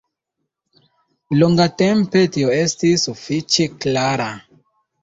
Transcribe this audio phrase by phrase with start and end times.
[1.41, 4.33] Longatempe tio estis sufiĉe klara.